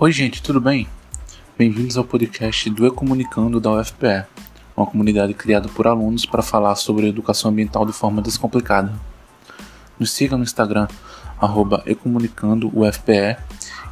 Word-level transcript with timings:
Oi, 0.00 0.12
gente, 0.12 0.40
tudo 0.40 0.60
bem? 0.60 0.86
Bem-vindos 1.58 1.96
ao 1.96 2.04
podcast 2.04 2.70
do 2.70 2.86
Ecomunicando 2.86 3.58
da 3.58 3.72
UFPE, 3.72 4.26
uma 4.76 4.86
comunidade 4.86 5.34
criada 5.34 5.68
por 5.68 5.88
alunos 5.88 6.24
para 6.24 6.40
falar 6.40 6.76
sobre 6.76 7.08
educação 7.08 7.50
ambiental 7.50 7.84
de 7.84 7.92
forma 7.92 8.22
descomplicada. 8.22 8.94
Nos 9.98 10.12
siga 10.12 10.36
no 10.36 10.44
Instagram, 10.44 10.86
ecomunicando.ufpe 11.84 13.36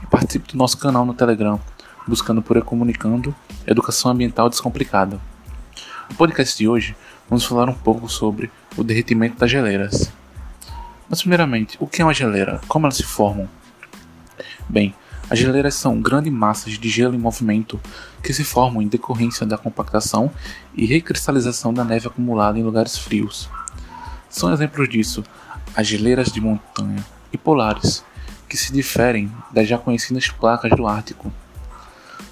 e 0.00 0.06
participe 0.08 0.52
do 0.52 0.56
nosso 0.56 0.78
canal 0.78 1.04
no 1.04 1.12
Telegram, 1.12 1.60
buscando 2.06 2.40
por 2.40 2.56
Ecomunicando 2.56 3.34
Educação 3.66 4.12
Ambiental 4.12 4.48
Descomplicada. 4.48 5.20
No 6.08 6.14
podcast 6.14 6.56
de 6.56 6.68
hoje, 6.68 6.94
vamos 7.28 7.44
falar 7.44 7.68
um 7.68 7.74
pouco 7.74 8.08
sobre 8.08 8.48
o 8.76 8.84
derretimento 8.84 9.40
das 9.40 9.50
geleiras. 9.50 10.12
Mas, 11.10 11.18
primeiramente, 11.18 11.76
o 11.80 11.86
que 11.88 12.00
é 12.00 12.04
uma 12.04 12.14
geleira? 12.14 12.60
Como 12.68 12.86
elas 12.86 12.96
se 12.96 13.02
formam? 13.02 13.48
Bem, 14.68 14.94
as 15.28 15.40
geleiras 15.40 15.74
são 15.74 16.00
grandes 16.00 16.32
massas 16.32 16.78
de 16.78 16.88
gelo 16.88 17.14
em 17.14 17.18
movimento 17.18 17.80
que 18.22 18.32
se 18.32 18.44
formam 18.44 18.80
em 18.80 18.86
decorrência 18.86 19.44
da 19.44 19.58
compactação 19.58 20.30
e 20.74 20.86
recristalização 20.86 21.74
da 21.74 21.82
neve 21.82 22.06
acumulada 22.06 22.58
em 22.58 22.62
lugares 22.62 22.96
frios. 22.96 23.50
São 24.30 24.52
exemplos 24.52 24.88
disso 24.88 25.24
as 25.74 25.86
geleiras 25.86 26.30
de 26.30 26.40
montanha 26.40 27.04
e 27.32 27.36
polares, 27.36 28.04
que 28.48 28.56
se 28.56 28.72
diferem 28.72 29.30
das 29.52 29.66
já 29.66 29.76
conhecidas 29.76 30.28
placas 30.28 30.70
do 30.70 30.86
Ártico. 30.86 31.32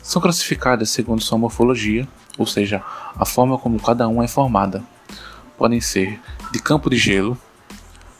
São 0.00 0.22
classificadas 0.22 0.90
segundo 0.90 1.20
sua 1.20 1.36
morfologia, 1.36 2.06
ou 2.38 2.46
seja, 2.46 2.80
a 3.16 3.24
forma 3.24 3.58
como 3.58 3.80
cada 3.80 4.06
uma 4.06 4.24
é 4.24 4.28
formada. 4.28 4.84
Podem 5.58 5.80
ser 5.80 6.20
de 6.52 6.60
campo 6.60 6.88
de 6.88 6.96
gelo, 6.96 7.36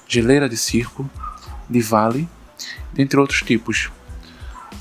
geleira 0.08 0.48
de 0.48 0.56
circo, 0.56 1.08
de 1.70 1.80
vale, 1.80 2.28
dentre 2.92 3.18
outros 3.18 3.42
tipos 3.42 3.90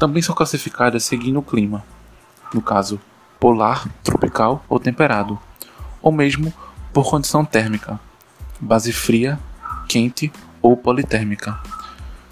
também 0.03 0.21
são 0.21 0.35
classificadas 0.35 1.05
seguindo 1.05 1.39
o 1.39 1.41
clima, 1.41 1.81
no 2.53 2.61
caso, 2.61 2.99
polar, 3.39 3.87
tropical 4.03 4.61
ou 4.67 4.77
temperado, 4.77 5.39
ou 6.01 6.11
mesmo 6.11 6.53
por 6.91 7.09
condição 7.09 7.45
térmica, 7.45 7.97
base 8.59 8.91
fria, 8.91 9.39
quente 9.87 10.29
ou 10.61 10.75
politérmica. 10.75 11.57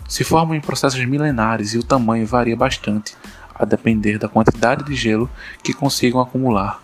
Se 0.05 0.22
formam 0.25 0.53
em 0.53 0.59
processos 0.59 1.05
milenares 1.05 1.73
e 1.73 1.78
o 1.78 1.83
tamanho 1.83 2.28
varia 2.28 2.58
bastante, 2.58 3.16
a 3.55 3.63
depender 3.63 4.17
da 4.17 4.28
quantidade 4.28 4.83
de 4.83 4.94
gelo 4.94 5.30
que 5.63 5.73
consigam 5.73 6.19
acumular. 6.19 6.81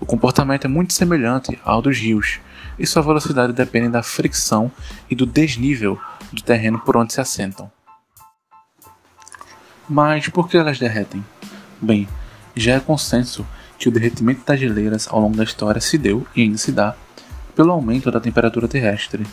O 0.00 0.06
comportamento 0.06 0.64
é 0.64 0.68
muito 0.68 0.94
semelhante 0.94 1.60
ao 1.62 1.82
dos 1.82 1.98
rios, 1.98 2.40
e 2.78 2.86
sua 2.86 3.02
velocidade 3.02 3.52
depende 3.52 3.90
da 3.90 4.02
fricção 4.02 4.72
e 5.10 5.14
do 5.14 5.26
desnível 5.26 6.00
do 6.32 6.42
terreno 6.42 6.78
por 6.78 6.96
onde 6.96 7.12
se 7.12 7.20
assentam. 7.20 7.70
Mas 9.88 10.28
por 10.28 10.48
que 10.48 10.56
elas 10.56 10.78
derretem? 10.78 11.22
Bem, 11.80 12.08
já 12.56 12.74
é 12.74 12.80
consenso 12.80 13.46
que 13.78 13.86
o 13.86 13.92
derretimento 13.92 14.40
das 14.46 14.58
geleiras 14.58 15.06
ao 15.10 15.20
longo 15.20 15.36
da 15.36 15.44
história 15.44 15.80
se 15.80 15.98
deu 15.98 16.26
e 16.34 16.42
ainda 16.42 16.56
se 16.56 16.72
dá 16.72 16.94
pelo 17.54 17.70
aumento 17.70 18.10
da 18.10 18.18
temperatura 18.18 18.66
terrestre. 18.66 19.26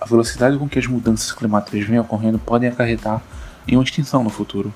A 0.00 0.06
velocidade 0.06 0.56
com 0.56 0.68
que 0.68 0.78
as 0.78 0.86
mudanças 0.86 1.32
climáticas 1.32 1.84
vêm 1.84 1.98
ocorrendo 1.98 2.38
podem 2.38 2.68
acarretar 2.68 3.20
em 3.66 3.74
uma 3.74 3.82
extinção 3.82 4.22
no 4.22 4.30
futuro. 4.30 4.72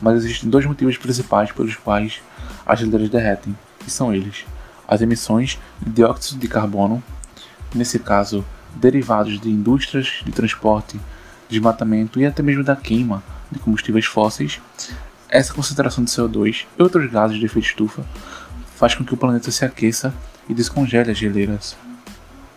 Mas 0.00 0.16
existem 0.16 0.50
dois 0.50 0.66
motivos 0.66 0.98
principais 0.98 1.50
pelos 1.50 1.74
quais 1.76 2.20
as 2.66 2.80
geleiras 2.80 3.08
derretem, 3.08 3.56
e 3.86 3.90
são 3.90 4.12
eles: 4.12 4.44
as 4.86 5.00
emissões 5.00 5.58
de 5.80 5.90
dióxido 5.90 6.38
de 6.38 6.48
carbono, 6.48 7.02
nesse 7.74 7.98
caso 7.98 8.44
derivados 8.74 9.40
de 9.40 9.48
indústrias 9.48 10.20
de 10.22 10.32
transporte, 10.32 11.00
desmatamento 11.48 12.20
e 12.20 12.26
até 12.26 12.42
mesmo 12.42 12.62
da 12.62 12.76
queima 12.76 13.22
de 13.50 13.58
combustíveis 13.58 14.06
fósseis, 14.06 14.60
essa 15.28 15.52
concentração 15.52 16.04
de 16.04 16.10
CO2 16.10 16.66
e 16.78 16.82
outros 16.82 17.10
gases 17.10 17.38
de 17.38 17.46
efeito 17.46 17.66
estufa 17.66 18.04
faz 18.76 18.94
com 18.94 19.04
que 19.04 19.14
o 19.14 19.16
planeta 19.16 19.50
se 19.50 19.64
aqueça 19.64 20.14
e 20.48 20.54
descongele 20.54 21.10
as 21.10 21.18
geleiras. 21.18 21.76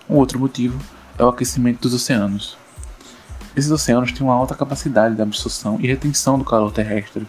Um 0.10 0.16
outro 0.16 0.40
motivo 0.40 0.80
é 1.18 1.24
o 1.24 1.30
aquecimento 1.30 1.82
dos 1.82 1.94
oceanos. 1.94 2.58
Esses 3.56 3.72
oceanos 3.72 4.12
têm 4.12 4.26
uma 4.26 4.34
alta 4.34 4.56
capacidade 4.56 5.16
de 5.16 5.22
absorção 5.22 5.80
e 5.80 5.88
retenção 5.88 6.38
do 6.38 6.46
calor 6.46 6.72
terrestre, 6.72 7.28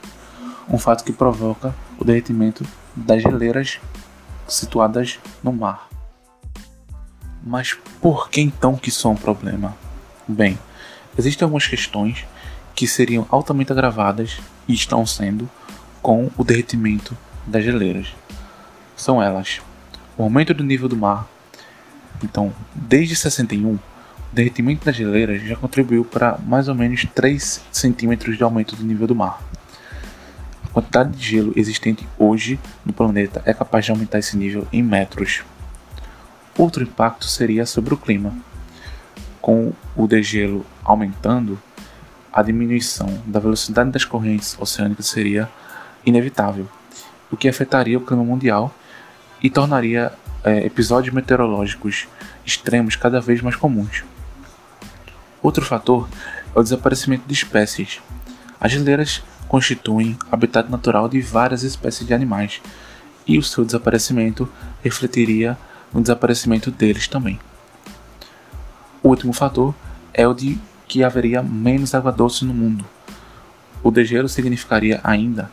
um 0.69 0.79
fato 0.79 1.05
que 1.05 1.13
provoca 1.13 1.75
o 1.99 2.05
derretimento 2.05 2.65
das 2.95 3.23
geleiras 3.23 3.81
situadas 4.47 5.19
no 5.43 5.53
mar. 5.53 5.89
Mas 7.43 7.77
por 8.01 8.29
que 8.29 8.41
então 8.41 8.77
que 8.77 8.91
isso 8.91 9.09
é 9.09 9.11
um 9.11 9.17
problema? 9.17 9.75
Bem, 10.29 10.59
existem 11.19 11.45
algumas 11.45 11.67
questões 11.67 12.25
que 12.81 12.87
seriam 12.87 13.27
altamente 13.29 13.71
agravadas 13.71 14.39
e 14.67 14.73
estão 14.73 15.05
sendo 15.05 15.47
com 16.01 16.31
o 16.35 16.43
derretimento 16.43 17.15
das 17.47 17.63
geleiras. 17.63 18.15
São 18.97 19.23
elas: 19.23 19.61
o 20.17 20.23
aumento 20.23 20.55
do 20.55 20.65
nível 20.65 20.89
do 20.89 20.97
mar. 20.97 21.29
Então, 22.25 22.51
desde 22.75 23.15
61, 23.15 23.75
o 23.75 23.81
derretimento 24.33 24.87
das 24.87 24.97
geleiras 24.97 25.43
já 25.43 25.57
contribuiu 25.57 26.07
para 26.07 26.39
mais 26.39 26.69
ou 26.69 26.75
menos 26.75 27.05
3 27.15 27.63
centímetros 27.71 28.39
de 28.39 28.43
aumento 28.43 28.75
do 28.75 28.83
nível 28.83 29.07
do 29.07 29.15
mar. 29.15 29.43
A 30.65 30.69
quantidade 30.69 31.11
de 31.11 31.23
gelo 31.23 31.53
existente 31.57 32.09
hoje 32.17 32.59
no 32.83 32.95
planeta 32.95 33.43
é 33.45 33.53
capaz 33.53 33.85
de 33.85 33.91
aumentar 33.91 34.21
esse 34.21 34.39
nível 34.39 34.67
em 34.73 34.83
metros. 34.83 35.43
Outro 36.57 36.83
impacto 36.83 37.27
seria 37.27 37.67
sobre 37.67 37.93
o 37.93 37.99
clima. 37.99 38.35
Com 39.39 39.75
o 39.95 40.07
degelo 40.07 40.65
aumentando, 40.83 41.61
a 42.33 42.43
diminuição 42.43 43.23
da 43.27 43.41
velocidade 43.41 43.91
das 43.91 44.05
correntes 44.05 44.57
oceânicas 44.59 45.07
seria 45.07 45.49
inevitável, 46.05 46.69
o 47.31 47.37
que 47.37 47.49
afetaria 47.49 47.99
o 47.99 48.01
clima 48.01 48.25
mundial 48.25 48.75
e 49.43 49.51
tornaria 49.51 50.13
é, 50.43 50.65
episódios 50.65 51.15
meteorológicos 51.15 52.09
extremos 52.45 52.97
cada 52.97 53.21
vez 53.21 53.41
mais 53.41 53.57
comuns. 53.57 54.05
Outro 55.43 55.65
fator 55.65 56.09
é 56.55 56.59
o 56.59 56.63
desaparecimento 56.63 57.25
de 57.27 57.35
espécies. 57.35 58.01
As 58.61 58.73
geleiras 58.73 59.23
constituem 59.49 60.19
habitat 60.31 60.71
natural 60.71 61.09
de 61.09 61.21
várias 61.21 61.63
espécies 61.63 62.07
de 62.07 62.15
animais, 62.15 62.61
e 63.27 63.39
o 63.39 63.43
seu 63.43 63.65
desaparecimento 63.65 64.49
refletiria 64.83 65.57
no 65.93 66.01
desaparecimento 66.01 66.71
deles 66.71 67.07
também. 67.07 67.39
O 69.03 69.09
último 69.09 69.33
fator 69.33 69.75
é 70.13 70.27
o 70.27 70.35
de 70.35 70.59
que 70.91 71.05
haveria 71.05 71.41
menos 71.41 71.95
água 71.95 72.11
doce 72.11 72.45
no 72.45 72.53
mundo. 72.53 72.85
O 73.81 73.93
degelo 73.93 74.29
significaria 74.29 75.01
ainda 75.05 75.49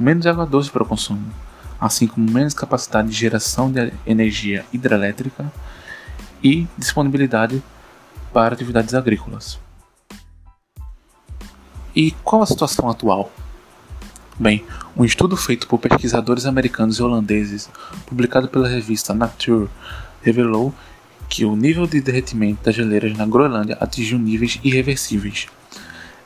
menos 0.00 0.26
água 0.26 0.46
doce 0.46 0.70
para 0.70 0.82
o 0.82 0.86
consumo, 0.86 1.30
assim 1.78 2.06
como 2.06 2.30
menos 2.30 2.54
capacidade 2.54 3.10
de 3.10 3.14
geração 3.14 3.70
de 3.70 3.92
energia 4.06 4.64
hidrelétrica 4.72 5.52
e 6.42 6.66
disponibilidade 6.78 7.62
para 8.32 8.54
atividades 8.54 8.94
agrícolas. 8.94 9.60
E 11.94 12.12
qual 12.24 12.40
a 12.40 12.46
situação 12.46 12.88
atual? 12.88 13.30
Bem, 14.38 14.64
um 14.96 15.04
estudo 15.04 15.36
feito 15.36 15.68
por 15.68 15.78
pesquisadores 15.78 16.46
americanos 16.46 16.98
e 16.98 17.02
holandeses, 17.02 17.68
publicado 18.06 18.48
pela 18.48 18.68
revista 18.68 19.12
Nature, 19.12 19.68
revelou 20.22 20.72
que 21.28 21.44
o 21.44 21.54
nível 21.54 21.86
de 21.86 22.00
derretimento 22.00 22.64
das 22.64 22.74
geleiras 22.74 23.16
na 23.16 23.26
Groenlândia 23.26 23.76
atingiu 23.80 24.18
níveis 24.18 24.58
irreversíveis. 24.64 25.46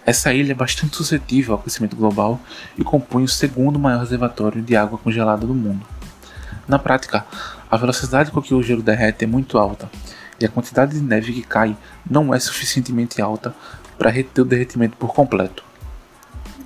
Essa 0.05 0.33
ilha 0.33 0.53
é 0.53 0.55
bastante 0.55 0.97
suscetível 0.97 1.55
ao 1.55 1.61
aquecimento 1.61 1.97
global 1.97 2.41
e 2.77 2.83
compõe 2.83 3.23
o 3.23 3.29
segundo 3.29 3.79
maior 3.79 4.01
reservatório 4.01 4.63
de 4.63 4.75
água 4.75 4.99
congelada 4.99 5.47
do 5.47 5.55
mundo. 5.55 5.87
Na 6.67 6.79
prática, 6.79 7.27
a 7.71 7.77
velocidade 7.77 8.31
com 8.31 8.43
que 8.43 8.55
o 8.55 8.63
gelo 8.63 8.83
derrete 8.83 9.25
é 9.25 9.27
muito 9.27 9.59
alta 9.59 9.91
e 10.41 10.45
a 10.45 10.49
quantidade 10.49 10.93
de 10.93 11.01
neve 11.01 11.33
que 11.33 11.43
cai 11.43 11.77
não 12.09 12.35
é 12.35 12.39
suficientemente 12.39 13.23
alta 13.23 13.55
para 13.99 14.11
reter 14.11 14.43
o 14.43 14.45
derretimento 14.45 14.97
por 14.97 15.15
completo. 15.15 15.65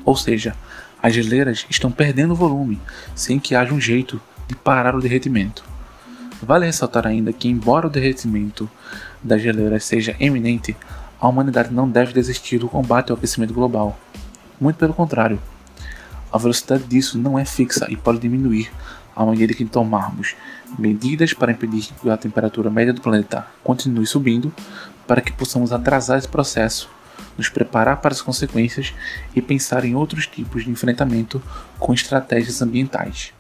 Ou 0.05 0.17
seja, 0.17 0.57
as 1.03 1.15
geleiras 1.15 1.67
estão 1.69 1.91
perdendo 1.91 2.35
volume 2.35 2.81
sem 3.15 3.39
que 3.39 3.55
haja 3.55 3.75
um 3.75 3.81
jeito 3.81 4.21
de 4.49 4.55
parar 4.55 4.95
o 4.95 5.01
derretimento. 5.01 5.65
Vale 6.43 6.67
ressaltar 6.67 7.07
ainda 7.07 7.33
que, 7.33 7.49
embora 7.49 7.87
o 7.87 7.91
derretimento 7.91 8.71
das 9.23 9.41
geleiras 9.41 9.85
seja 9.85 10.15
eminente, 10.21 10.77
a 11.19 11.29
humanidade 11.29 11.73
não 11.73 11.89
deve 11.89 12.13
desistir 12.13 12.59
do 12.59 12.69
combate 12.69 13.11
ao 13.11 13.17
aquecimento 13.17 13.55
global. 13.55 13.99
Muito 14.61 14.77
pelo 14.77 14.93
contrário, 14.93 15.41
a 16.33 16.39
velocidade 16.39 16.85
disso 16.85 17.19
não 17.19 17.39
é 17.39 17.45
fixa 17.45 17.87
e 17.89 17.97
pode 17.97 18.19
diminuir 18.19 18.71
à 19.15 19.25
medida 19.25 19.55
que 19.55 19.65
tomarmos 19.65 20.37
medidas 20.79 21.33
para 21.33 21.53
impedir 21.53 21.89
que 22.01 22.11
a 22.11 22.17
temperatura 22.17 22.69
média 22.69 22.93
do 22.93 23.01
planeta 23.01 23.47
continue 23.65 24.07
subindo, 24.07 24.53
para 25.07 25.23
que 25.23 25.33
possamos 25.33 25.73
atrasar 25.73 26.19
esse 26.19 26.29
processo, 26.29 26.91
nos 27.39 27.49
preparar 27.49 28.03
para 28.03 28.13
as 28.13 28.21
consequências 28.21 28.93
e 29.35 29.41
pensar 29.41 29.85
em 29.87 29.95
outros 29.95 30.27
tipos 30.27 30.65
de 30.65 30.71
enfrentamento 30.71 31.41
com 31.79 31.95
estratégias 31.95 32.61
ambientais. 32.61 33.33